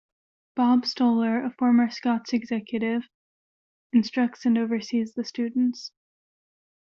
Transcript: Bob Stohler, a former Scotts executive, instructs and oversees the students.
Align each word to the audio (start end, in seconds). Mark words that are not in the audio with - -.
Bob 0.55 0.85
Stohler, 0.85 1.45
a 1.45 1.51
former 1.59 1.91
Scotts 1.91 2.33
executive, 2.33 3.03
instructs 3.93 4.47
and 4.47 4.57
oversees 4.57 5.13
the 5.13 5.23
students. 5.23 5.91